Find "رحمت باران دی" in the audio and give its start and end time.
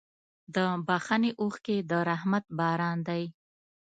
2.09-3.23